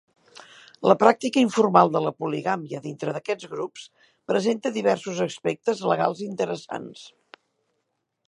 [0.91, 3.85] La pràctica informal de la poligàmia dintre d'aquests grups
[4.31, 7.05] presenta diversos aspectes legals interessants.